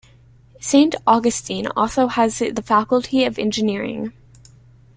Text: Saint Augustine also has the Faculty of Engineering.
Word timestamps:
Saint 0.59 0.95
Augustine 1.05 1.67
also 1.75 2.07
has 2.07 2.39
the 2.39 2.63
Faculty 2.65 3.23
of 3.23 3.37
Engineering. 3.37 4.11